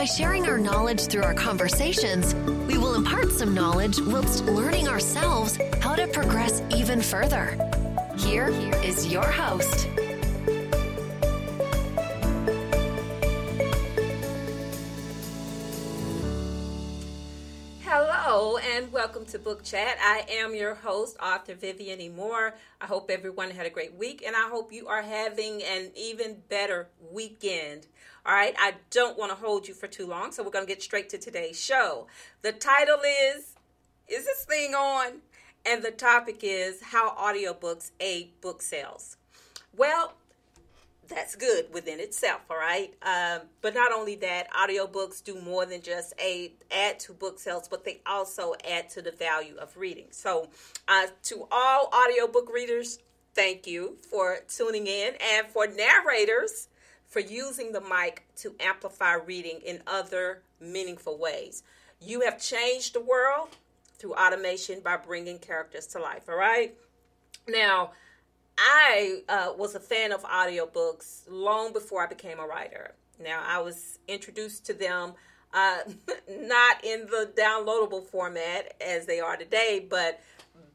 [0.00, 2.34] By sharing our knowledge through our conversations,
[2.66, 7.58] we will impart some knowledge whilst learning ourselves how to progress even further.
[8.16, 8.48] Here
[8.82, 9.86] is your host,
[18.30, 19.98] Hello and welcome to Book Chat.
[20.00, 22.08] I am your host, author Vivian E.
[22.08, 22.54] Moore.
[22.80, 26.36] I hope everyone had a great week and I hope you are having an even
[26.48, 27.88] better weekend.
[28.26, 30.68] All right, I don't want to hold you for too long, so we're going to
[30.68, 32.06] get straight to today's show.
[32.42, 33.54] The title is
[34.08, 35.22] Is This Thing On?
[35.64, 39.16] And the topic is How Audiobooks Aid Book Sales.
[39.74, 40.12] Well,
[41.08, 42.92] that's good within itself, all right?
[43.02, 47.68] Um, but not only that, audiobooks do more than just aid, add to book sales,
[47.68, 50.06] but they also add to the value of reading.
[50.10, 50.48] So,
[50.88, 52.98] uh, to all audiobook readers,
[53.34, 55.14] thank you for tuning in.
[55.34, 56.68] And for narrators,
[57.10, 61.62] for using the mic to amplify reading in other meaningful ways.
[62.00, 63.48] You have changed the world
[63.98, 66.74] through automation by bringing characters to life, all right?
[67.46, 67.90] Now,
[68.56, 72.94] I uh, was a fan of audiobooks long before I became a writer.
[73.22, 75.14] Now, I was introduced to them
[75.52, 75.78] uh,
[76.30, 80.20] not in the downloadable format as they are today, but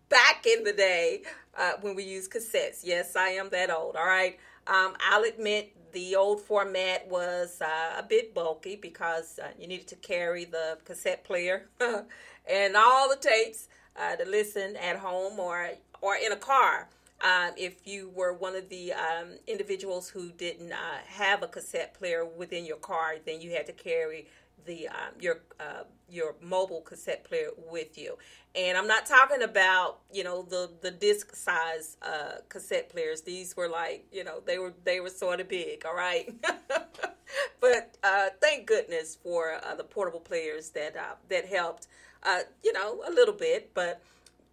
[0.09, 1.21] back in the day
[1.57, 2.81] uh, when we used cassettes.
[2.83, 4.37] Yes, I am that old, all right?
[4.67, 9.87] Um, I'll admit the old format was uh, a bit bulky because uh, you needed
[9.87, 11.69] to carry the cassette player
[12.47, 16.89] and all the tapes uh, to listen at home or or in a car.
[17.23, 21.93] Um, if you were one of the um, individuals who didn't uh, have a cassette
[21.93, 24.27] player within your car, then you had to carry
[24.65, 28.17] the um, your uh, your mobile cassette player with you.
[28.55, 33.21] And I'm not talking about you know the the disc size uh, cassette players.
[33.21, 35.85] These were like you know they were they were sort of big.
[35.85, 36.33] All right,
[37.59, 41.87] but uh, thank goodness for uh, the portable players that uh, that helped.
[42.23, 44.01] Uh, you know a little bit, but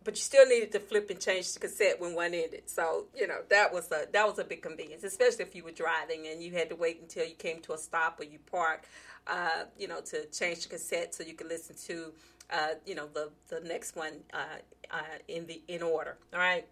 [0.04, 2.62] but you still needed to flip and change the cassette when one ended.
[2.66, 5.72] So you know that was a that was a big convenience, especially if you were
[5.72, 8.86] driving and you had to wait until you came to a stop or you parked,
[9.27, 12.12] uh, you know, to change the cassette so you can listen to,
[12.50, 14.59] uh, you know, the the next one uh,
[14.91, 16.16] uh in the in order.
[16.33, 16.66] All right.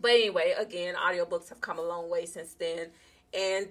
[0.00, 2.88] But anyway, again, audiobooks have come a long way since then,
[3.34, 3.68] and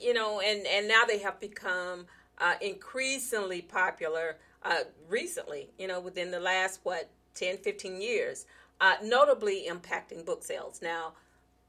[0.00, 2.06] you know, and and now they have become
[2.60, 4.36] increasingly popular
[5.08, 5.68] recently.
[5.78, 8.46] You know, within the last what 10, 15 years,
[9.02, 10.80] notably impacting book sales.
[10.80, 11.12] Now,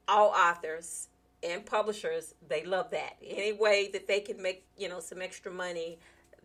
[0.08, 1.08] all authors
[1.44, 3.16] and publishers, they love that.
[3.24, 5.98] Any way that they can make, you know, some extra money,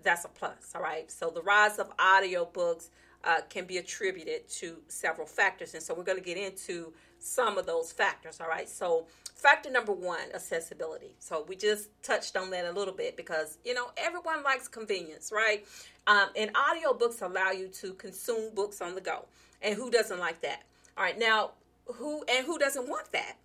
[0.03, 1.09] that's a plus, all right?
[1.11, 2.89] So the rise of audiobooks
[3.23, 5.73] uh, can be attributed to several factors.
[5.73, 8.69] And so we're going to get into some of those factors, all right?
[8.69, 11.15] So factor number one, accessibility.
[11.19, 15.31] So we just touched on that a little bit because, you know, everyone likes convenience,
[15.33, 15.65] right?
[16.07, 19.25] Um, and audiobooks allow you to consume books on the go.
[19.61, 20.63] And who doesn't like that?
[20.97, 21.51] All right, now,
[21.85, 23.35] who and who doesn't want that?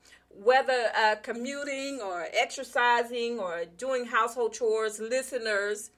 [0.42, 5.90] Whether uh, commuting or exercising or doing household chores, listeners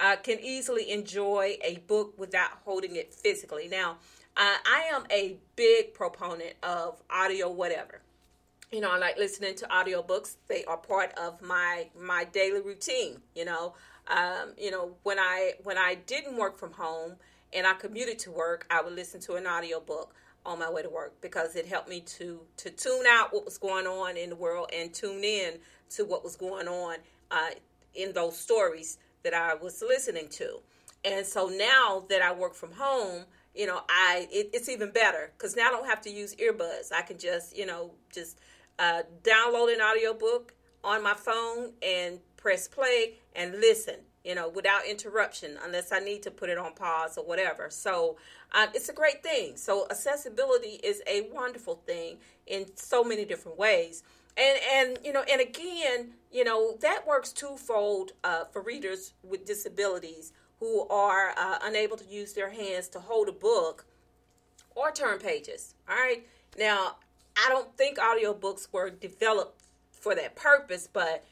[0.00, 3.68] uh, can easily enjoy a book without holding it physically.
[3.68, 3.98] Now,
[4.36, 8.00] uh, I am a big proponent of audio, whatever.
[8.70, 10.36] You know, I like listening to audiobooks.
[10.48, 13.20] They are part of my my daily routine.
[13.34, 13.74] You know,
[14.08, 17.16] um, you know, when I when I didn't work from home
[17.52, 20.14] and I commuted to work, I would listen to an audiobook
[20.44, 23.58] on my way to work because it helped me to to tune out what was
[23.58, 25.54] going on in the world and tune in
[25.90, 26.96] to what was going on
[27.30, 27.50] uh,
[27.94, 30.60] in those stories that I was listening to.
[31.04, 35.32] And so now that I work from home, you know, I it, it's even better
[35.36, 36.92] because now I don't have to use earbuds.
[36.92, 38.38] I can just you know just
[38.78, 44.86] uh, download an audiobook on my phone and press play and listen, you know, without
[44.86, 47.68] interruption, unless I need to put it on pause or whatever.
[47.70, 48.16] So
[48.52, 49.56] um, it's a great thing.
[49.56, 54.02] So accessibility is a wonderful thing in so many different ways.
[54.36, 59.44] And and you know, and again, you know, that works twofold uh, for readers with
[59.44, 63.84] disabilities who are uh, unable to use their hands to hold a book
[64.74, 65.74] or turn pages.
[65.88, 66.26] All right.
[66.58, 66.96] Now,
[67.36, 69.60] I don't think audiobooks were developed
[69.90, 71.24] for that purpose, but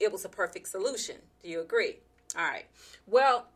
[0.00, 1.16] it was a perfect solution.
[1.42, 1.96] Do you agree?
[2.36, 2.66] All right.
[3.06, 3.46] Well,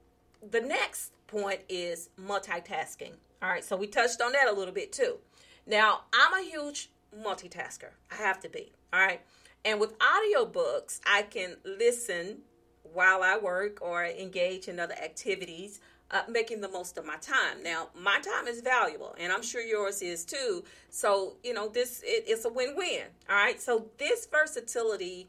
[0.51, 3.13] the next point is multitasking.
[3.43, 3.65] All right.
[3.65, 5.19] So we touched on that a little bit too.
[5.67, 7.91] Now, I'm a huge multitasker.
[8.11, 8.73] I have to be.
[8.93, 9.21] All right.
[9.65, 12.39] And with audiobooks, I can listen
[12.83, 15.81] while I work or engage in other activities,
[16.11, 17.63] uh, making the most of my time.
[17.63, 20.65] Now, my time is valuable, and I'm sure yours is too.
[20.91, 23.05] So, you know, this it, it's a win-win.
[23.31, 23.61] All right.
[23.61, 25.29] So this versatility,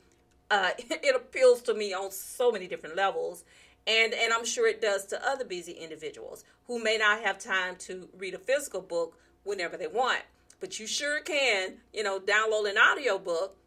[0.53, 3.43] uh, it appeals to me on so many different levels.
[3.85, 7.75] And, and I'm sure it does to other busy individuals who may not have time
[7.79, 10.21] to read a physical book whenever they want.
[10.61, 13.57] But you sure can, you know, download an audio book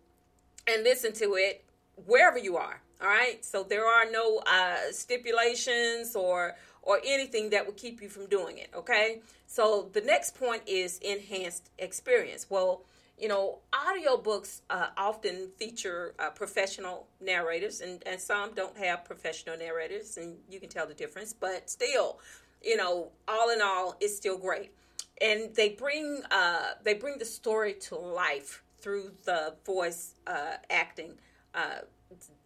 [0.67, 1.65] and listen to it
[2.07, 2.81] wherever you are.
[3.03, 3.45] All right.
[3.45, 8.59] So there are no uh, stipulations or or anything that would keep you from doing
[8.59, 8.71] it.
[8.75, 9.21] Okay.
[9.47, 12.47] So the next point is enhanced experience.
[12.49, 12.83] Well,
[13.19, 19.57] you know, audiobooks uh, often feature uh, professional narrators, and, and some don't have professional
[19.57, 21.33] narrators, and you can tell the difference.
[21.33, 22.19] But still,
[22.63, 24.73] you know, all in all, it's still great.
[25.21, 31.15] And they bring uh, they bring the story to life through the voice uh, acting,
[31.55, 31.79] uh,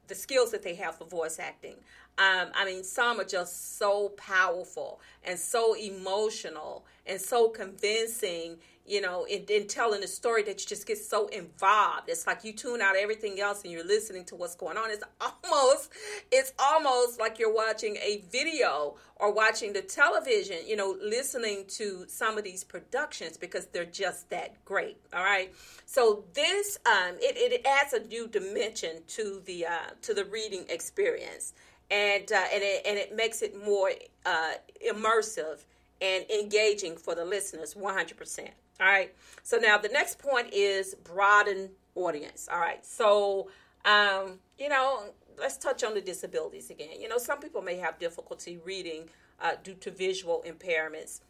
[0.08, 1.76] the skills that they have for voice acting.
[2.18, 8.58] Um, I mean, some are just so powerful and so emotional and so convincing
[8.90, 12.08] you know, in, in telling a story that you just get so involved.
[12.08, 14.90] It's like you tune out everything else and you're listening to what's going on.
[14.90, 15.92] It's almost,
[16.32, 22.04] it's almost like you're watching a video or watching the television, you know, listening to
[22.08, 24.96] some of these productions because they're just that great.
[25.14, 25.54] All right.
[25.86, 30.64] So this, um, it, it adds a new dimension to the, uh, to the reading
[30.68, 31.54] experience.
[31.90, 33.90] And, uh, and, it, and it makes it more
[34.24, 34.52] uh,
[34.86, 35.64] immersive
[36.00, 38.48] and engaging for the listeners 100%.
[38.80, 39.12] All right.
[39.42, 42.48] So now the next point is broaden audience.
[42.50, 42.84] All right.
[42.84, 43.50] So,
[43.84, 47.00] um, you know, let's touch on the disabilities again.
[47.00, 49.08] You know, some people may have difficulty reading
[49.40, 51.20] uh, due to visual impairments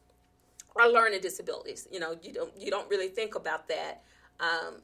[0.75, 1.89] or learning disabilities.
[1.91, 4.03] You know, you don't you don't really think about that
[4.41, 4.77] um,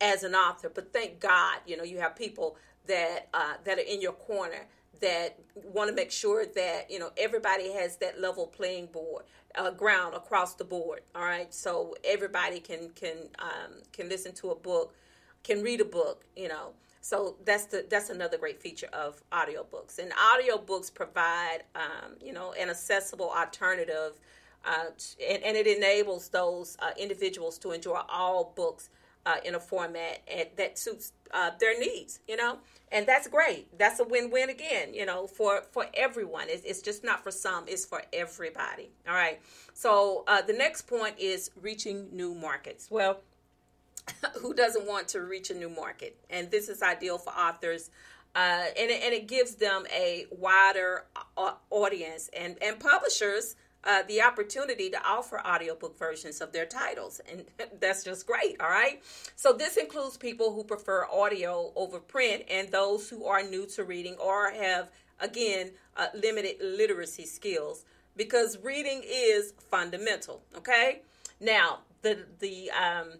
[0.00, 2.56] as an author, but thank God, you know, you have people
[2.86, 4.66] that uh, that are in your corner
[5.00, 9.24] that want to make sure that you know everybody has that level playing board
[9.54, 11.54] uh, ground across the board all right?
[11.54, 14.94] So everybody can can um, can listen to a book
[15.44, 16.72] can read a book you know?
[17.00, 19.98] So that's the that's another great feature of audiobooks.
[19.98, 24.18] And audiobooks provide um, you know an accessible alternative
[24.64, 24.90] uh,
[25.26, 28.90] and, and, it enables those uh, individuals to enjoy all books
[29.28, 30.20] uh, in a format
[30.56, 32.56] that suits uh, their needs, you know,
[32.90, 33.78] and that's great.
[33.78, 36.46] That's a win-win again, you know, for for everyone.
[36.48, 38.90] It's, it's just not for some; it's for everybody.
[39.06, 39.38] All right.
[39.74, 42.90] So uh, the next point is reaching new markets.
[42.90, 43.20] Well,
[44.40, 46.16] who doesn't want to reach a new market?
[46.30, 47.90] And this is ideal for authors.
[48.34, 51.04] Uh, and, and it gives them a wider
[51.36, 57.20] uh, audience and, and publishers uh, the opportunity to offer audiobook versions of their titles.
[57.30, 57.44] And
[57.80, 59.02] that's just great, all right?
[59.36, 63.84] So, this includes people who prefer audio over print and those who are new to
[63.84, 64.90] reading or have,
[65.20, 67.84] again, uh, limited literacy skills
[68.16, 71.02] because reading is fundamental, okay?
[71.40, 73.12] Now, the, the, um,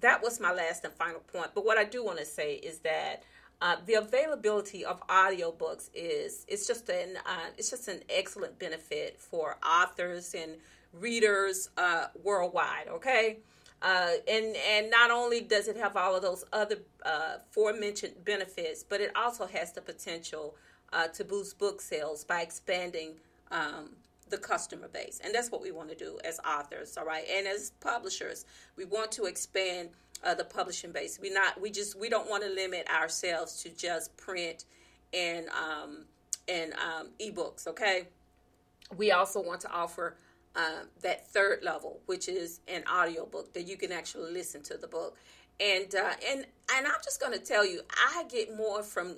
[0.00, 1.50] that was my last and final point.
[1.54, 3.22] But what I do want to say is that
[3.62, 9.20] uh, the availability of audiobooks is it's just an uh, it's just an excellent benefit
[9.20, 10.56] for authors and
[10.94, 12.88] readers uh, worldwide.
[12.88, 13.38] Okay,
[13.82, 18.82] uh, and and not only does it have all of those other uh, aforementioned benefits,
[18.82, 20.56] but it also has the potential
[20.92, 23.14] uh, to boost book sales by expanding.
[23.50, 23.96] Um,
[24.28, 27.48] the customer base, and that's what we want to do as authors, all right, and
[27.48, 28.44] as publishers,
[28.76, 29.88] we want to expand
[30.24, 31.18] uh, the publishing base.
[31.20, 34.64] We not we just we don't want to limit ourselves to just print
[35.12, 36.04] and um,
[36.48, 37.66] and um, ebooks.
[37.66, 38.08] Okay,
[38.96, 40.16] we also want to offer
[40.56, 44.88] uh, that third level, which is an audiobook that you can actually listen to the
[44.88, 45.16] book.
[45.58, 49.16] And uh, and and I'm just going to tell you, I get more from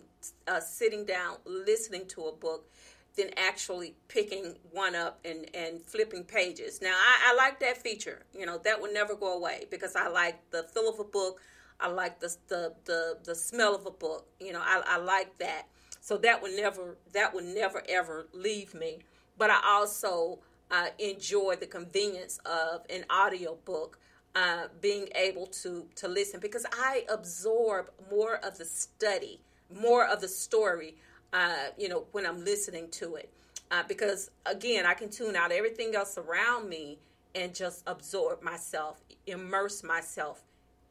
[0.48, 2.68] uh, sitting down listening to a book
[3.16, 6.80] than actually picking one up and, and flipping pages.
[6.80, 8.22] Now, I, I like that feature.
[8.36, 11.40] You know, that will never go away because I like the feel of a book.
[11.78, 14.26] I like the, the, the, the smell of a book.
[14.40, 15.66] You know, I, I like that.
[16.00, 19.00] So that would never, that would never ever leave me.
[19.36, 20.38] But I also
[20.70, 23.98] uh, enjoy the convenience of an audio book.
[24.34, 30.22] Uh, being able to to listen because I absorb more of the study, more of
[30.22, 30.96] the story
[31.32, 33.30] uh, you know, when I'm listening to it.
[33.70, 36.98] Uh, because again, I can tune out everything else around me
[37.34, 40.42] and just absorb myself, immerse myself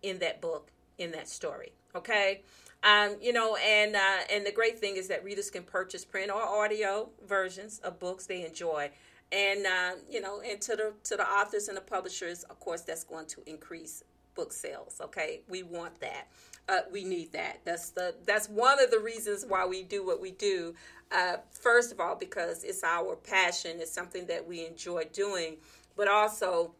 [0.01, 1.73] in that book, in that story.
[1.95, 2.41] Okay.
[2.83, 6.31] Um, you know, and uh, and the great thing is that readers can purchase print
[6.31, 8.89] or audio versions of books they enjoy
[9.31, 12.81] and uh, you know, and to the to the authors and the publishers, of course,
[12.81, 14.03] that's going to increase
[14.35, 14.99] book sales.
[15.01, 16.27] Okay, we want that.
[16.71, 17.59] Uh, we need that.
[17.65, 20.73] That's the that's one of the reasons why we do what we do.
[21.11, 23.81] Uh, first of all, because it's our passion.
[23.81, 25.57] It's something that we enjoy doing,
[25.97, 26.73] but also,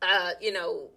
[0.00, 0.88] uh, you know,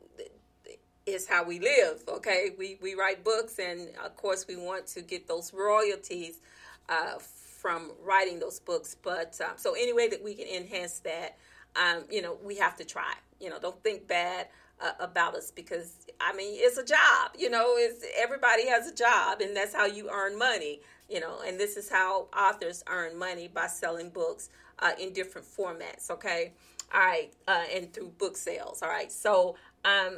[1.05, 2.03] it's how we live.
[2.07, 6.39] Okay, we we write books, and of course, we want to get those royalties
[6.87, 8.95] uh, from writing those books.
[8.95, 11.37] But um, so any way that we can enhance that,
[11.75, 13.13] um, you know, we have to try.
[13.41, 14.47] You know, don't think bad
[14.81, 17.31] uh, about us because I mean it's a job.
[17.37, 20.81] You know, it's everybody has a job, and that's how you earn money.
[21.09, 25.47] You know, and this is how authors earn money by selling books uh, in different
[25.47, 26.09] formats.
[26.09, 26.53] Okay,
[26.93, 28.81] all right, uh, and through book sales.
[28.81, 30.17] All right, so um,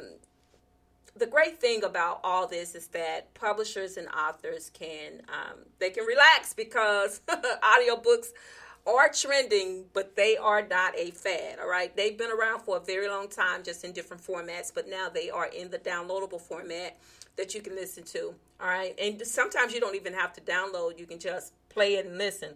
[1.18, 6.04] the great thing about all this is that publishers and authors can um, they can
[6.04, 8.28] relax because audiobooks
[8.86, 11.58] are trending, but they are not a fad.
[11.60, 14.88] All right, they've been around for a very long time, just in different formats, but
[14.88, 16.96] now they are in the downloadable format
[17.36, 18.34] that you can listen to.
[18.60, 22.06] All right, and sometimes you don't even have to download; you can just play it
[22.06, 22.54] and listen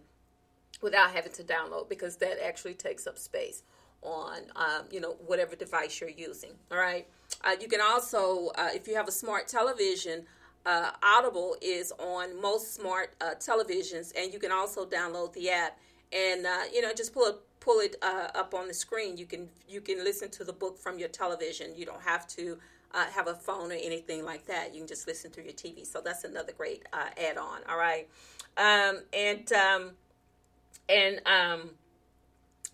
[0.80, 3.62] without having to download because that actually takes up space
[4.02, 6.50] on um, you know whatever device you're using.
[6.70, 7.06] All right.
[7.44, 10.26] Uh, you can also, uh, if you have a smart television,
[10.64, 15.78] uh, Audible is on most smart uh, televisions, and you can also download the app
[16.12, 19.16] and uh, you know just pull it pull it uh, up on the screen.
[19.16, 21.74] You can you can listen to the book from your television.
[21.76, 22.58] You don't have to
[23.14, 24.74] have a phone or anything like that.
[24.74, 25.86] You can just listen through your TV.
[25.86, 27.60] So that's another great add-on.
[27.66, 28.06] All right,
[28.58, 29.90] um, and um,
[30.88, 31.70] and um,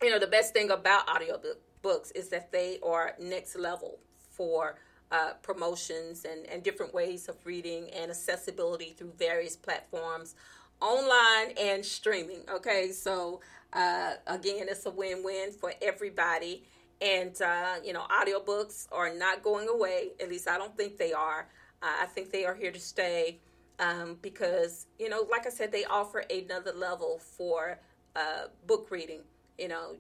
[0.03, 1.41] you know the best thing about audio
[1.83, 3.99] books is that they are next level
[4.31, 4.77] for
[5.11, 10.35] uh, promotions and, and different ways of reading and accessibility through various platforms
[10.81, 12.91] online and streaming okay?
[12.93, 13.41] So
[13.73, 16.65] uh, again it's a win-win for everybody.
[17.01, 21.13] And uh, you know audiobooks are not going away at least i don't think they
[21.13, 21.49] are.
[21.81, 23.39] I think they are here to stay
[23.79, 27.79] um, because you know like i said they offer another level for
[28.17, 29.21] uh, book reading
[29.59, 29.95] you know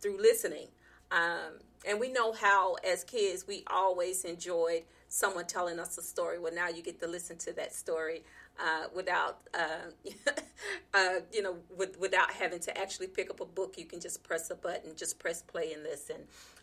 [0.00, 0.68] through listening.
[1.10, 6.38] Um, and we know how, as kids, we always enjoyed someone telling us a story.
[6.38, 8.22] Well, now you get to listen to that story
[8.58, 10.10] uh, without, uh,
[10.94, 13.74] uh, you know, with, without having to actually pick up a book.
[13.76, 16.16] You can just press a button, just press play and listen.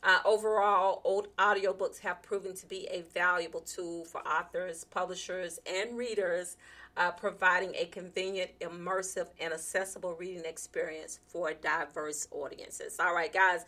[0.04, 5.98] Uh, overall, old audiobooks have proven to be a valuable tool for authors, publishers, and
[5.98, 6.58] readers
[6.96, 12.98] uh, providing a convenient, immersive, and accessible reading experience for diverse audiences.
[13.00, 13.66] All right, guys,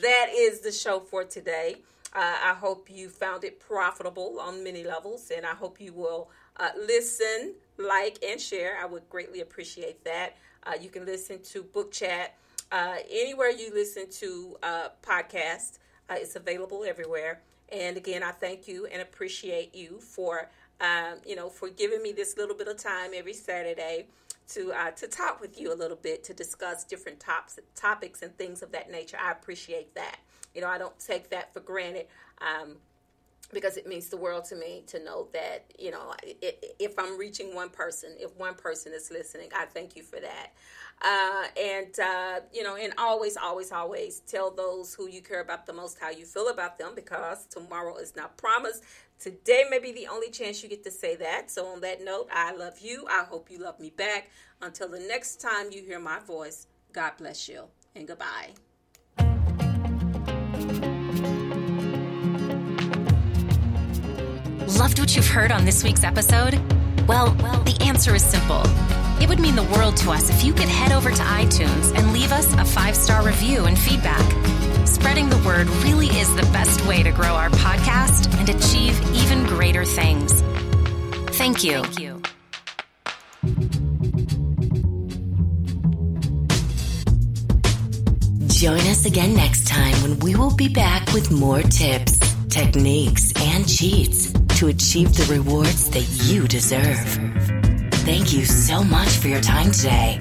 [0.00, 1.76] that is the show for today.
[2.14, 6.30] Uh, I hope you found it profitable on many levels, and I hope you will
[6.56, 8.78] uh, listen, like, and share.
[8.80, 10.36] I would greatly appreciate that.
[10.64, 12.34] Uh, you can listen to Book Chat
[12.72, 15.78] uh, anywhere you listen to uh, podcasts.
[16.10, 17.40] it's available everywhere.
[17.70, 20.48] And again, I thank you and appreciate you for
[20.80, 24.06] um, you know, for giving me this little bit of time every Saturday
[24.48, 28.36] to uh, to talk with you a little bit to discuss different tops, topics and
[28.36, 29.16] things of that nature.
[29.22, 30.18] I appreciate that.
[30.54, 32.06] You know, I don't take that for granted.
[32.40, 32.76] Um,
[33.52, 36.12] because it means the world to me to know that you know
[36.78, 40.52] if i'm reaching one person if one person is listening i thank you for that
[41.00, 45.64] uh, and uh, you know and always always always tell those who you care about
[45.64, 48.82] the most how you feel about them because tomorrow is not promised
[49.18, 51.50] Today may be the only chance you get to say that.
[51.50, 53.04] So, on that note, I love you.
[53.10, 54.30] I hope you love me back.
[54.62, 57.64] Until the next time you hear my voice, God bless you
[57.96, 58.50] and goodbye.
[64.78, 66.54] Loved what you've heard on this week's episode?
[67.08, 68.62] Well, well, the answer is simple.
[69.20, 72.12] It would mean the world to us if you could head over to iTunes and
[72.12, 74.57] leave us a five star review and feedback.
[74.88, 79.44] Spreading the word really is the best way to grow our podcast and achieve even
[79.44, 80.32] greater things.
[81.36, 81.82] Thank you.
[81.82, 82.22] Thank you.
[88.58, 92.18] Join us again next time when we will be back with more tips,
[92.48, 96.98] techniques, and cheats to achieve the rewards that you deserve.
[98.02, 100.18] Thank you so much for your time today.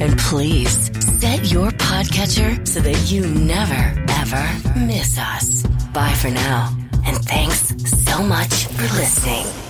[0.00, 5.62] And please set your podcatcher so that you never, ever miss us.
[5.92, 6.76] Bye for now.
[7.06, 9.67] And thanks so much for listening.